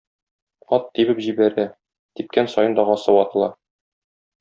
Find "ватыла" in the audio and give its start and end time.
3.23-3.55